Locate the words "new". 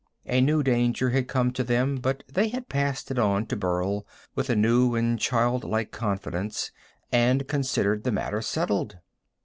0.41-0.63, 4.55-4.95